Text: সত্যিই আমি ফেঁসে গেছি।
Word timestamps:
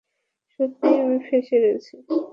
সত্যিই 0.51 0.97
আমি 1.03 1.17
ফেঁসে 1.27 1.57
গেছি। 1.63 1.95